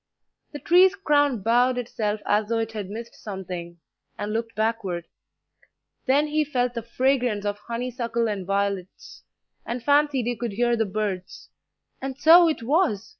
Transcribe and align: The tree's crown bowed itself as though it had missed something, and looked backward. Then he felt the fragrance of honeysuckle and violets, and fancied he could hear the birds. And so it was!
The 0.51 0.57
tree's 0.57 0.95
crown 0.95 1.43
bowed 1.43 1.77
itself 1.77 2.21
as 2.25 2.49
though 2.49 2.57
it 2.57 2.71
had 2.71 2.89
missed 2.89 3.13
something, 3.13 3.77
and 4.17 4.33
looked 4.33 4.55
backward. 4.55 5.05
Then 6.07 6.25
he 6.25 6.43
felt 6.43 6.73
the 6.73 6.81
fragrance 6.81 7.45
of 7.45 7.59
honeysuckle 7.67 8.27
and 8.27 8.43
violets, 8.47 9.21
and 9.63 9.83
fancied 9.83 10.25
he 10.25 10.35
could 10.35 10.53
hear 10.53 10.75
the 10.75 10.85
birds. 10.85 11.49
And 12.01 12.17
so 12.17 12.47
it 12.49 12.63
was! 12.63 13.09